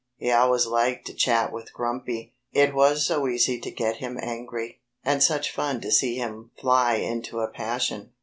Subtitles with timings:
[0.17, 4.79] He always liked to chat with Grumpy, it was so easy to get him angry,
[5.05, 8.11] and such fun to see him fly into a passion.